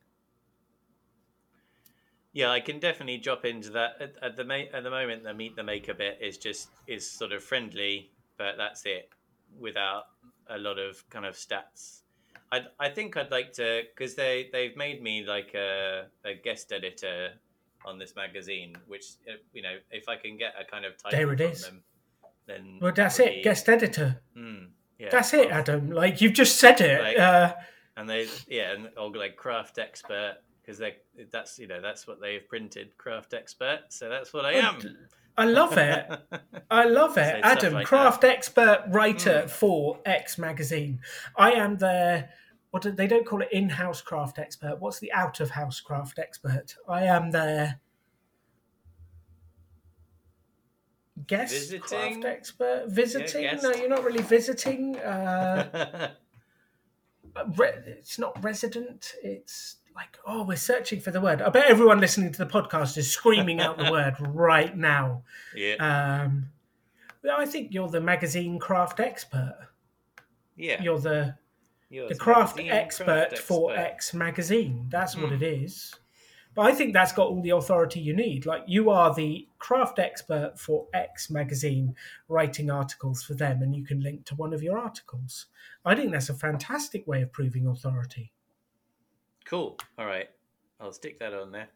[2.34, 3.92] Yeah, I can definitely drop into that.
[4.00, 7.10] At, at the ma- at the moment, the meet the maker bit is just is
[7.10, 9.10] sort of friendly, but that's it,
[9.60, 10.06] without
[10.50, 12.02] a lot of kind of stats.
[12.52, 16.72] I I think I'd like to because they they've made me like a, a guest
[16.72, 17.34] editor
[17.86, 21.19] on this magazine, which uh, you know, if I can get a kind of title
[21.19, 21.63] there it is.
[21.63, 21.84] Them,
[22.48, 23.36] then well, that's it.
[23.36, 23.43] Be...
[23.43, 24.22] Guest editor.
[24.38, 24.67] Mm,
[25.00, 25.91] yeah, that's it, Adam.
[25.91, 27.02] Like you've just said it.
[27.02, 27.54] Like, uh...
[27.98, 30.96] and they, yeah, and or like craft expert because they
[31.32, 33.82] that's you know that's what they've printed, craft expert.
[33.89, 34.80] So that's what I am.
[35.38, 36.06] I love it.
[36.72, 37.43] I love it.
[37.43, 38.32] So Adam, like craft that.
[38.32, 39.50] expert writer mm.
[39.50, 41.00] for X magazine.
[41.36, 42.30] I am their
[42.74, 44.78] what do, they don't call it in-house craft expert.
[44.80, 46.76] What's the out-of-house craft expert?
[46.90, 47.80] I am their
[51.28, 51.82] guest visiting?
[51.82, 52.86] craft expert.
[52.88, 53.44] Visiting?
[53.44, 54.98] Yeah, no, you're not really visiting.
[54.98, 56.14] Uh,
[57.60, 59.14] it's not resident.
[59.22, 61.44] It's like, oh, we're searching for the word.
[61.44, 65.22] I bet everyone listening to the podcast is screaming out the word right now.
[65.56, 65.76] Yeah.
[65.76, 66.50] Um,
[67.32, 69.60] I think you're the magazine craft expert.
[70.58, 70.82] Yeah.
[70.82, 71.36] You're the
[71.94, 73.94] the craft expert craft for expert.
[73.94, 74.88] X magazine.
[74.90, 75.22] That's mm.
[75.22, 75.44] what hmm.
[75.44, 75.96] it is.
[76.56, 78.46] But I think that's got all the authority you need.
[78.46, 81.96] Like you are the craft expert for X magazine,
[82.28, 85.48] writing articles for them, and you can link to one of your articles.
[85.84, 88.32] I think that's a fantastic way of proving authority.
[89.46, 89.78] Cool.
[89.98, 90.30] All right.
[90.80, 91.70] I'll stick that on there.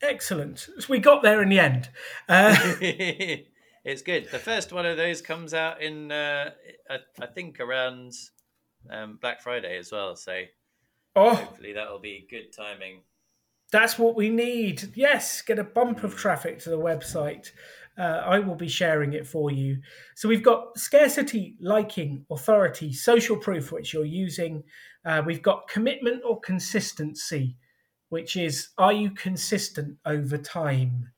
[0.00, 0.58] Excellent.
[0.58, 1.90] So we got there in the end.
[2.28, 2.56] Uh,
[3.84, 4.28] it's good.
[4.30, 6.50] The first one of those comes out in, uh,
[6.90, 8.12] I, I think, around
[8.90, 10.16] um, Black Friday as well.
[10.16, 10.42] So
[11.16, 13.02] oh, hopefully that'll be good timing.
[13.70, 14.92] That's what we need.
[14.94, 17.50] Yes, get a bump of traffic to the website.
[17.98, 19.78] Uh, I will be sharing it for you.
[20.14, 24.62] So we've got scarcity, liking, authority, social proof, which you're using.
[25.04, 27.56] Uh, we've got commitment or consistency,
[28.08, 31.10] which is are you consistent over time?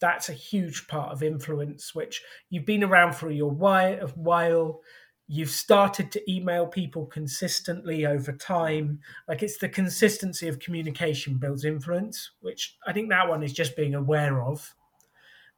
[0.00, 4.80] That's a huge part of influence, which you've been around for your while.
[5.28, 9.00] You've started to email people consistently over time.
[9.26, 13.76] Like it's the consistency of communication builds influence, which I think that one is just
[13.76, 14.74] being aware of.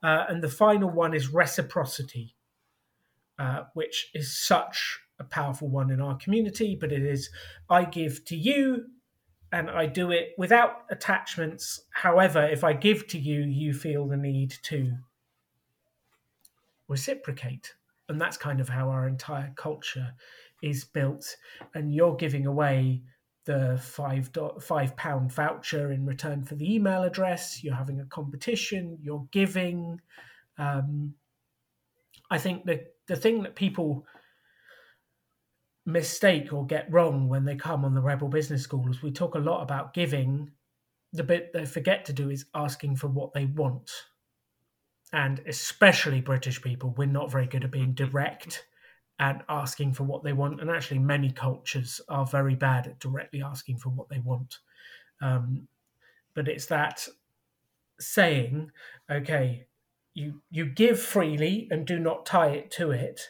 [0.02, 2.34] Uh, and the final one is reciprocity,
[3.38, 6.74] uh, which is such a powerful one in our community.
[6.74, 7.28] But it is
[7.68, 8.86] I give to you
[9.52, 11.82] and I do it without attachments.
[11.90, 14.96] However, if I give to you, you feel the need to
[16.86, 17.74] reciprocate.
[18.08, 20.14] And that's kind of how our entire culture
[20.62, 21.36] is built.
[21.74, 23.02] And you're giving away
[23.48, 27.64] the five five pound voucher in return for the email address.
[27.64, 28.98] You're having a competition.
[29.00, 30.00] You're giving.
[30.58, 31.14] Um,
[32.30, 34.04] I think the the thing that people
[35.86, 39.34] mistake or get wrong when they come on the Rebel Business School is we talk
[39.34, 40.50] a lot about giving.
[41.14, 43.90] The bit they forget to do is asking for what they want.
[45.12, 48.66] And especially British people, we're not very good at being direct
[49.18, 50.60] and asking for what they want.
[50.60, 54.58] And actually, many cultures are very bad at directly asking for what they want.
[55.20, 55.66] Um,
[56.34, 57.06] but it's that
[57.98, 58.70] saying,
[59.10, 59.66] okay,
[60.14, 63.20] you you give freely and do not tie it to it.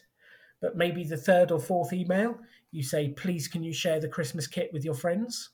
[0.61, 2.39] But maybe the third or fourth email,
[2.73, 5.51] you say, please, can you share the Christmas kit with your friends?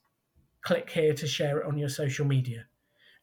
[0.63, 2.65] Click here to share it on your social media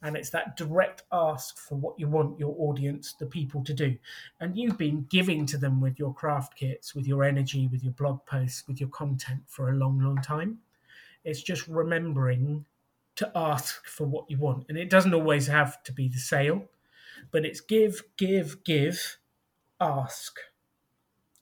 [0.02, 3.98] and it's that direct ask for what you want your audience the people to do.
[4.40, 7.94] And you've been giving to them with your craft kits with your energy with your
[7.94, 10.60] blog posts with your content for a long long time.
[11.24, 12.66] It's just remembering
[13.18, 14.66] to ask for what you want.
[14.70, 16.68] And it doesn't always have to be the sale
[17.30, 19.18] but it's give give give
[19.80, 20.40] ask.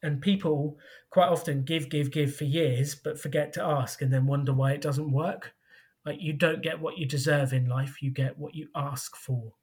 [0.02, 0.78] And people
[1.10, 4.72] quite often give give give for years but forget to ask and then wonder why
[4.72, 5.54] it doesn't work
[6.10, 9.54] like you don't get what you deserve in life, you get what you ask for.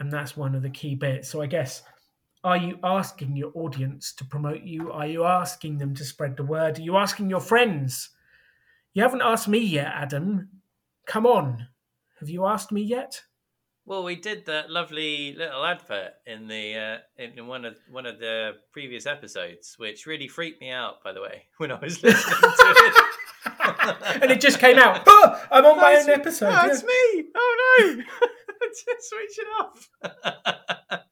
[0.00, 1.28] And that's one of the key bits.
[1.30, 1.84] So I guess
[2.42, 4.90] are you asking your audience to promote you?
[4.90, 6.78] Are you asking them to spread the word?
[6.78, 8.10] Are you asking your friends?
[8.92, 10.48] You haven't asked me yet, Adam.
[11.06, 11.68] Come on.
[12.18, 13.22] Have you asked me yet?
[13.86, 18.18] Well, we did that lovely little advert in the uh, in one of one of
[18.18, 21.04] the previous episodes, which really freaked me out.
[21.04, 23.07] By the way, when I was listening to it.
[24.22, 25.02] and it just came out.
[25.06, 26.50] Oh, I'm on my own episode.
[26.50, 26.86] That's yeah.
[26.86, 27.24] me.
[27.34, 28.02] Oh no!
[28.68, 29.90] just switch it off.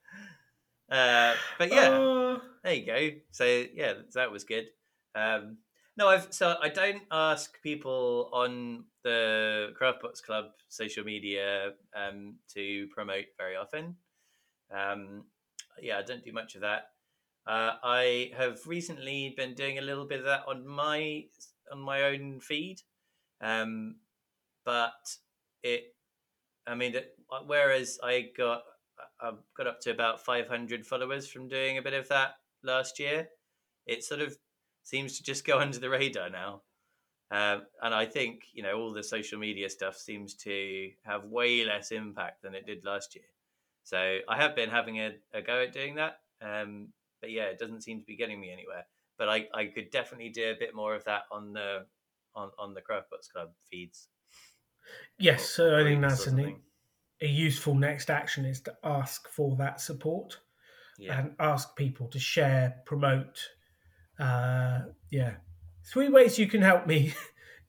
[0.91, 2.39] uh, but yeah, uh...
[2.65, 3.11] there you go.
[3.33, 4.67] So yeah, that was good.
[5.15, 5.59] Um,
[5.97, 12.87] no, I've so I don't ask people on the Craftbox Club social media um, to
[12.95, 13.97] promote very often.
[14.75, 15.25] Um,
[15.81, 16.91] yeah, I don't do much of that.
[17.47, 21.25] Uh, I have recently been doing a little bit of that on my
[21.73, 22.83] on my own feed,
[23.41, 23.97] um,
[24.65, 24.93] but
[25.63, 25.95] it,
[26.67, 27.15] I mean, it,
[27.47, 28.63] whereas I got
[29.21, 33.29] I got up to about 500 followers from doing a bit of that last year,
[33.87, 34.37] it sort of
[34.85, 36.63] seems to just go under the radar now.
[37.31, 41.65] Um, and I think you know all the social media stuff seems to have way
[41.65, 43.25] less impact than it did last year.
[43.83, 46.89] So I have been having a, a go at doing that, um,
[47.21, 48.87] but yeah, it doesn't seem to be getting me anywhere
[49.19, 51.87] but I, I could definitely do a bit more of that on the
[52.35, 54.09] on, on the Craftbox Club feeds.
[55.19, 56.57] Yes, so I think that's an,
[57.21, 60.39] a useful next action is to ask for that support
[60.99, 61.19] yeah.
[61.19, 63.41] and ask people to share, promote.
[64.19, 65.35] Uh, yeah,
[65.85, 67.15] three ways you can help me.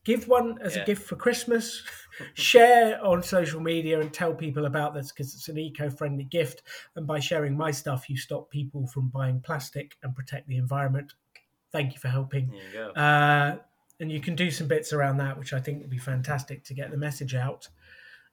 [0.05, 0.83] Give one as yeah.
[0.83, 1.83] a gift for Christmas.
[2.33, 6.63] share on social media and tell people about this because it's an eco-friendly gift.
[6.95, 11.13] And by sharing my stuff, you stop people from buying plastic and protect the environment
[11.71, 12.51] thank you for helping.
[12.73, 13.57] You uh,
[13.99, 16.73] and you can do some bits around that, which I think would be fantastic to
[16.73, 17.67] get the message out.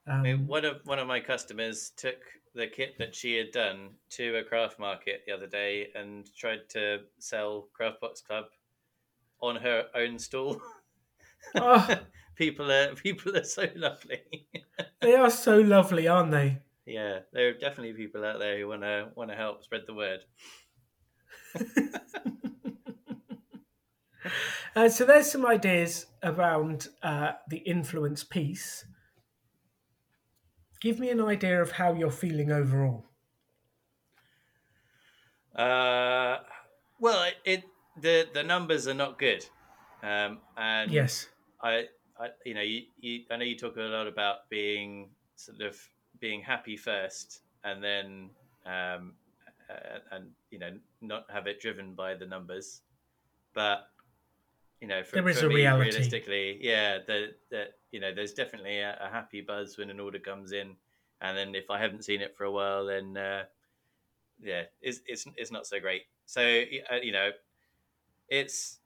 [0.07, 2.19] Um, I mean, um, one of one of my customers took
[2.55, 6.69] the kit that she had done to a craft market the other day and tried
[6.71, 8.45] to sell Craftbox Club
[9.41, 10.61] on her own stall.
[11.57, 11.89] Oh.
[12.37, 14.21] people are people are so lovely.
[15.01, 16.59] they are so lovely, aren't they?
[16.87, 19.95] Yeah, there are definitely people out there who want to want to help spread the
[19.95, 20.21] word.
[24.77, 28.85] uh, so there's some ideas around uh, the influence piece.
[30.81, 33.07] Give me an idea of how you're feeling overall.
[35.55, 36.39] Uh,
[36.99, 37.65] well, it, it
[38.01, 39.45] the the numbers are not good,
[40.03, 41.29] um, and yes,
[41.63, 41.87] I,
[42.19, 45.79] I you know you, you I know you talk a lot about being sort of
[46.19, 48.31] being happy first, and then
[48.67, 49.15] um,
[49.71, 52.83] uh, and you know not have it driven by the numbers,
[53.55, 53.94] but
[54.85, 55.91] you know for, there is for a me, reality.
[55.91, 60.19] realistically, yeah, that that you know there's definitely a, a, happy buzz when an order
[60.19, 60.77] comes in,
[61.23, 63.45] and then if I haven't seen it for a while, then uh,
[64.43, 66.03] yeah, it's it's it's not so great.
[66.27, 67.31] So uh, you know,
[68.29, 68.79] it's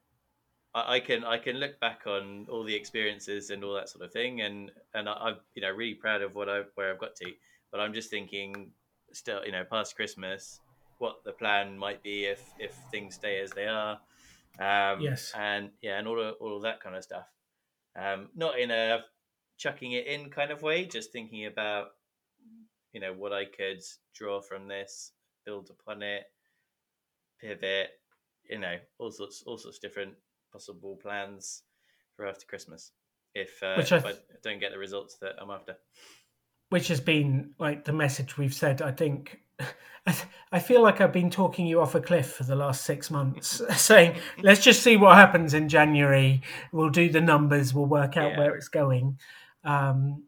[0.72, 4.12] I can I can look back on all the experiences and all that sort of
[4.12, 7.16] thing, and and I, am you know really proud of what I where I've got
[7.16, 7.32] to.
[7.72, 8.70] But I'm just thinking,
[9.12, 10.61] still you know, past Christmas,
[10.99, 13.99] what the plan might be if if things stay as they are.
[14.61, 15.33] Um, yes.
[15.37, 17.27] And yeah, and all of, all of that kind of stuff.
[17.99, 19.01] Um, not in a
[19.57, 21.89] chucking it in kind of way, just thinking about
[22.93, 23.83] you know what I could
[24.15, 25.13] draw from this,
[25.45, 26.25] build upon it,
[27.41, 27.91] pivot,
[28.49, 30.15] you know, all sorts all sorts of different
[30.53, 31.63] possible plans
[32.17, 32.93] for after Christmas
[33.35, 35.77] if, uh, if I don't get the results that I'm after.
[36.71, 38.83] Which has been like the message we've said.
[38.83, 39.41] I think
[40.51, 43.61] I feel like I've been talking you off a cliff for the last six months,
[43.77, 46.41] saying, let's just see what happens in January.
[46.73, 48.39] We'll do the numbers, we'll work out yeah.
[48.39, 49.19] where it's going.
[49.65, 50.25] Um,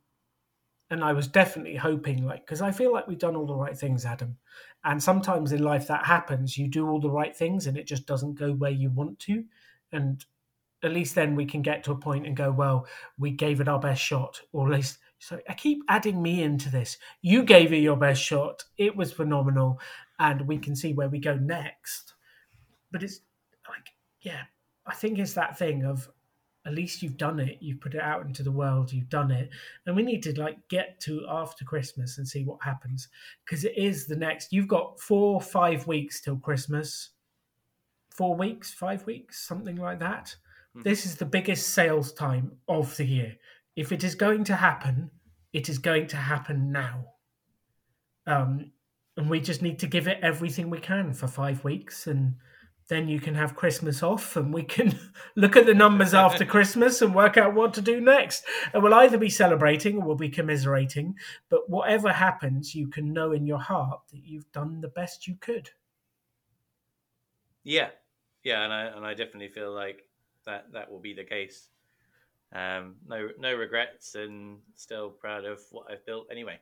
[0.91, 3.79] and I was definitely hoping, like, because I feel like we've done all the right
[3.79, 4.37] things, Adam.
[4.85, 6.59] And sometimes in life that happens.
[6.59, 9.45] You do all the right things and it just doesn't go where you want to
[9.93, 10.25] and
[10.83, 12.87] at least then we can get to a point and go, well,
[13.19, 14.99] we gave it our best shot, or at least.
[15.21, 16.99] So I keep adding me into this.
[17.23, 18.65] You gave it your best shot.
[18.77, 19.79] It was phenomenal,
[20.19, 22.15] and we can see where we go next.
[22.91, 23.21] But it's
[23.69, 23.87] like,
[24.23, 24.43] yeah,
[24.87, 26.09] I think it's that thing of
[26.67, 27.59] at least you've done it.
[27.61, 28.93] You've put it out into the world.
[28.93, 29.51] You've done it,
[29.87, 33.09] and we need to like get to after Christmas and see what happens
[33.45, 34.53] because it is the next.
[34.53, 37.11] You've got four, five weeks till Christmas
[38.21, 40.37] four weeks, five weeks, something like that.
[40.77, 40.83] Mm-hmm.
[40.83, 43.37] This is the biggest sales time of the year.
[43.77, 45.11] If it is going to happen,
[45.53, 47.07] it is going to happen now.
[48.27, 48.73] Um,
[49.17, 52.37] and we just need to give it everything we can for five weeks and
[52.91, 54.99] then you can have Christmas off and we can
[55.37, 58.45] look at the numbers after Christmas and work out what to do next.
[58.75, 61.15] And we'll either be celebrating or we'll be commiserating.
[61.49, 65.37] But whatever happens, you can know in your heart that you've done the best you
[65.41, 65.71] could.
[67.63, 67.91] Yeah,
[68.43, 70.03] yeah, and I and I definitely feel like
[70.47, 71.69] that that will be the case.
[72.53, 76.59] Um, no no regrets, and still proud of what I've built anyway.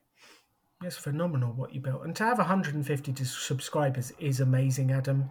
[0.84, 5.30] It's phenomenal what you built, and to have 150 subscribers is amazing, Adam.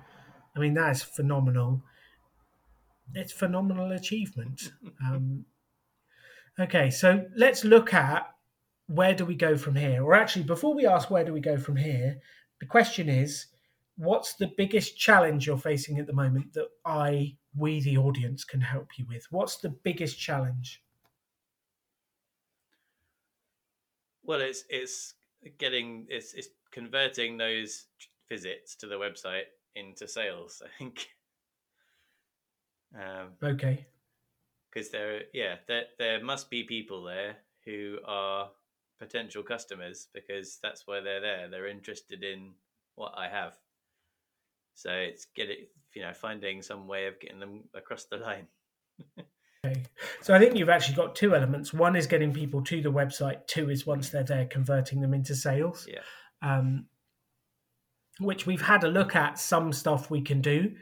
[0.56, 1.84] I mean, that is phenomenal.
[3.14, 4.72] It's phenomenal achievement.
[5.06, 5.46] Um,
[6.60, 8.28] okay, so let's look at
[8.88, 10.04] where do we go from here.
[10.04, 12.18] Or actually, before we ask where do we go from here,
[12.60, 13.48] the question is
[13.98, 18.62] what's the biggest challenge you're facing at the moment that I, we, the audience, can
[18.62, 19.26] help you with?
[19.32, 20.84] What's the biggest challenge?
[24.24, 25.14] Well, it's it's
[25.58, 27.86] getting it's it's converting those
[28.30, 29.46] visits to the website
[29.76, 30.62] into sales.
[30.66, 31.08] I think.
[32.96, 33.86] Um, okay.
[34.72, 38.50] Because there, yeah, there there must be people there who are
[39.00, 41.50] potential customers because that's why they're there.
[41.50, 42.54] They're interested in
[42.96, 43.54] what I have.
[44.78, 48.48] So it's get it, you know, finding some way of getting them across the line.
[49.66, 49.84] okay.
[50.22, 51.74] So I think you've actually got two elements.
[51.74, 53.48] One is getting people to the website.
[53.48, 55.88] Two is once they're there, converting them into sales.
[55.90, 56.02] Yeah.
[56.48, 56.86] Um,
[58.20, 60.76] which we've had a look at some stuff we can do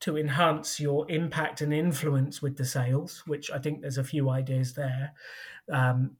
[0.00, 4.30] to enhance your impact and influence with the sales, which I think there's a few
[4.30, 5.12] ideas there.
[5.70, 6.16] Um,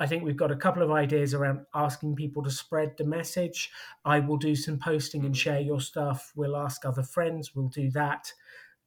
[0.00, 3.70] I think we've got a couple of ideas around asking people to spread the message.
[4.04, 6.32] I will do some posting and share your stuff.
[6.34, 7.54] We'll ask other friends.
[7.54, 8.32] We'll do that.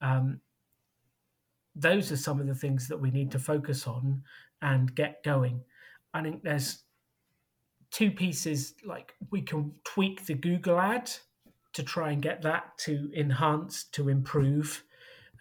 [0.01, 0.41] Um,
[1.75, 4.23] those are some of the things that we need to focus on
[4.61, 5.61] and get going.
[6.13, 6.83] I think there's
[7.91, 11.09] two pieces like we can tweak the Google ad
[11.73, 14.83] to try and get that to enhance, to improve,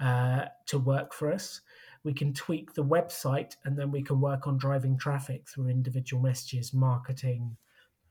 [0.00, 1.62] uh, to work for us
[2.06, 6.22] we can tweak the website and then we can work on driving traffic through individual
[6.22, 7.56] messages, marketing.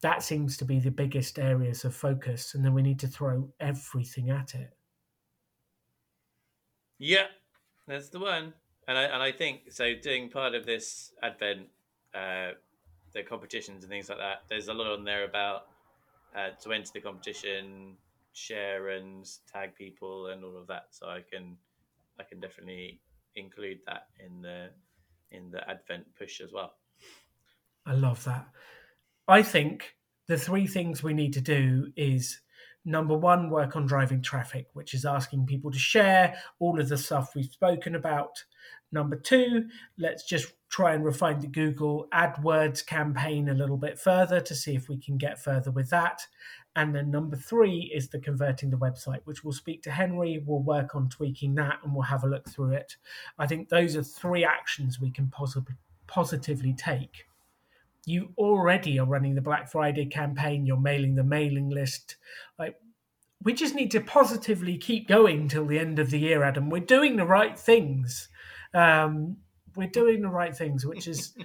[0.01, 2.55] That seems to be the biggest areas of focus.
[2.55, 4.75] And then we need to throw everything at it.
[6.99, 7.27] Yeah,
[7.87, 8.53] that's the one.
[8.89, 9.95] and I and I think so.
[9.95, 11.67] Doing part of this Advent,
[12.13, 12.51] uh,
[13.13, 14.43] the competitions and things like that.
[14.49, 15.67] There's a lot on there about
[16.35, 17.95] uh, to enter the competition,
[18.33, 20.87] share and tag people and all of that.
[20.91, 21.55] So I can
[22.19, 22.99] I can definitely
[23.35, 24.69] include that in the
[25.31, 26.73] in the Advent push as well.
[27.85, 28.47] I love that.
[29.27, 29.95] I think
[30.27, 32.39] the three things we need to do is
[32.85, 36.97] number one, work on driving traffic, which is asking people to share all of the
[36.97, 38.43] stuff we've spoken about.
[38.91, 39.67] Number two,
[39.97, 44.75] let's just try and refine the Google AdWords campaign a little bit further to see
[44.75, 46.21] if we can get further with that.
[46.75, 50.43] And then number three is the converting the website, which we'll speak to Henry.
[50.45, 52.97] We'll work on tweaking that and we'll have a look through it.
[53.39, 55.75] I think those are three actions we can possibly
[56.07, 57.27] positively take.
[58.05, 62.17] You already are running the Black Friday campaign, you're mailing the mailing list.
[62.59, 62.75] Like
[63.41, 66.69] we just need to positively keep going till the end of the year, Adam.
[66.69, 68.27] We're doing the right things.
[68.73, 69.37] Um,
[69.75, 71.35] we're doing the right things, which is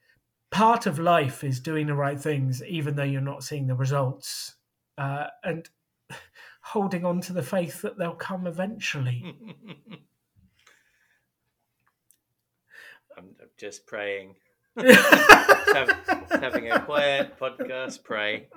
[0.50, 4.56] part of life is doing the right things, even though you're not seeing the results,
[5.00, 5.68] uh, and
[6.60, 9.24] holding on to the faith that they'll come eventually.
[13.16, 14.36] I'm, I'm just praying.
[14.76, 18.48] Have, having a quiet podcast, pray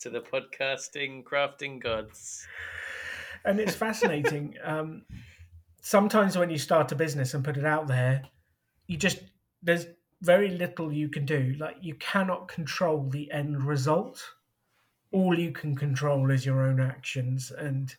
[0.00, 2.46] to the podcasting, crafting gods.
[3.44, 4.54] And it's fascinating.
[4.64, 5.02] Um,
[5.80, 8.22] sometimes when you start a business and put it out there,
[8.86, 9.20] you just
[9.62, 9.86] there's
[10.20, 11.54] very little you can do.
[11.58, 14.22] Like you cannot control the end result.
[15.12, 17.50] All you can control is your own actions.
[17.50, 17.94] And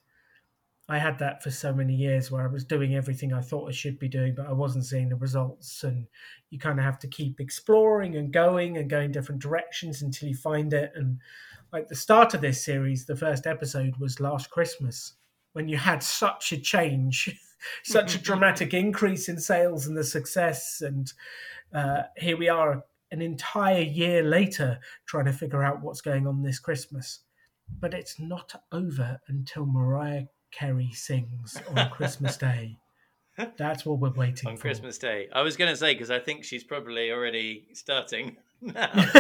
[0.88, 3.72] I had that for so many years where I was doing everything I thought I
[3.72, 5.84] should be doing, but I wasn't seeing the results.
[5.84, 6.08] And
[6.50, 10.36] you kind of have to keep exploring and going and going different directions until you
[10.36, 10.92] find it.
[10.96, 11.20] And
[11.72, 15.14] like the start of this series, the first episode was last Christmas
[15.54, 17.40] when you had such a change,
[17.84, 20.82] such a dramatic increase in sales and the success.
[20.82, 21.12] And
[21.74, 26.42] uh, here we are an entire year later trying to figure out what's going on
[26.44, 27.20] this Christmas.
[27.80, 32.78] But it's not over until Mariah Carey sings on Christmas Day.
[33.58, 34.50] That's what we're waiting for.
[34.50, 34.64] on for.
[34.64, 35.30] Christmas Day.
[35.32, 38.90] I was going to say because I think she's probably already starting now.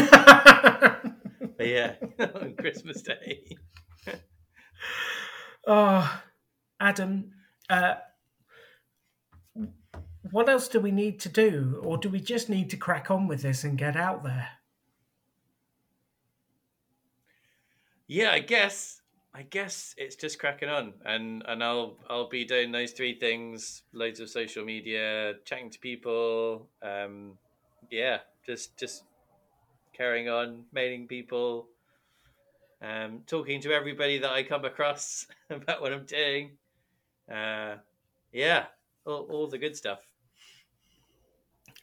[1.57, 3.43] but yeah, on Christmas Day.
[5.67, 6.21] oh,
[6.79, 7.31] Adam,
[7.69, 7.95] uh,
[10.31, 13.27] what else do we need to do, or do we just need to crack on
[13.27, 14.49] with this and get out there?
[18.07, 19.01] Yeah, I guess.
[19.33, 23.83] I guess it's just cracking on, and and I'll I'll be doing those three things:
[23.93, 26.67] loads of social media, chatting to people.
[26.81, 27.37] Um,
[27.91, 29.03] yeah, just just
[29.93, 31.67] carrying on, mailing people,
[32.81, 36.57] um, talking to everybody that I come across about what I'm doing.
[37.31, 37.75] Uh,
[38.33, 38.65] yeah,
[39.05, 40.08] all, all the good stuff.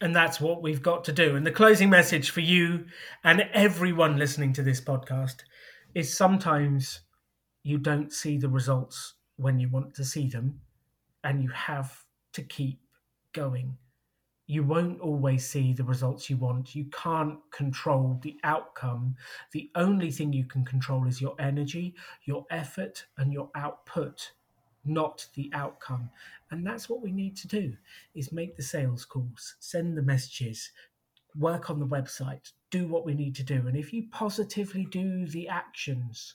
[0.00, 1.36] And that's what we've got to do.
[1.36, 2.86] And the closing message for you
[3.24, 5.36] and everyone listening to this podcast
[5.94, 7.00] is sometimes
[7.62, 10.60] you don't see the results when you want to see them,
[11.24, 12.80] and you have to keep
[13.32, 13.76] going.
[14.46, 16.74] You won't always see the results you want.
[16.74, 19.16] You can't control the outcome.
[19.52, 21.94] The only thing you can control is your energy,
[22.24, 24.32] your effort, and your output,
[24.86, 26.10] not the outcome.
[26.50, 27.74] And that's what we need to do
[28.14, 30.70] is make the sales calls, send the messages,
[31.38, 33.66] work on the website, do what we need to do.
[33.66, 36.34] And if you positively do the actions,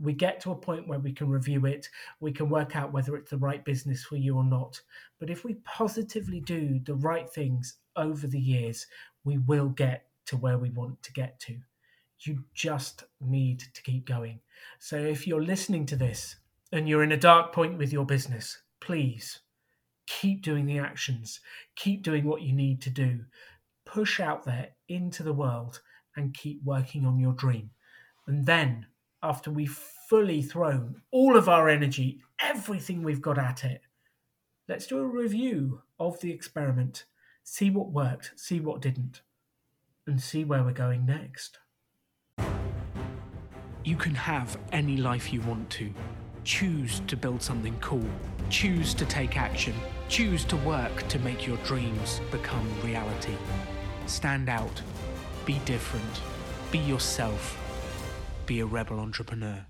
[0.00, 1.88] we get to a point where we can review it,
[2.20, 4.80] we can work out whether it's the right business for you or not.
[5.20, 8.86] But if we positively do the right things over the years,
[9.24, 11.58] we will get to where we want to get to.
[12.20, 14.40] You just need to keep going.
[14.78, 16.36] So if you're listening to this
[16.74, 19.38] and you're in a dark point with your business, please
[20.08, 21.38] keep doing the actions,
[21.76, 23.20] keep doing what you need to do,
[23.86, 25.80] push out there into the world
[26.16, 27.70] and keep working on your dream.
[28.26, 28.86] And then
[29.22, 29.78] after we've
[30.10, 33.82] fully thrown all of our energy, everything we've got at it,
[34.68, 37.04] let's do a review of the experiment,
[37.44, 39.22] see what worked, see what didn't,
[40.08, 41.60] and see where we're going next.
[43.84, 45.94] You can have any life you want to.
[46.44, 48.08] Choose to build something cool.
[48.50, 49.74] Choose to take action.
[50.08, 53.36] Choose to work to make your dreams become reality.
[54.06, 54.82] Stand out.
[55.44, 56.20] Be different.
[56.70, 57.58] Be yourself
[58.46, 59.66] be a rebel entrepreneur.